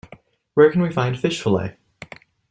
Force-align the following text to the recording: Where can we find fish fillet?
Where 0.55 0.71
can 0.71 0.81
we 0.81 0.91
find 0.91 1.15
fish 1.19 1.43
fillet? 1.43 1.77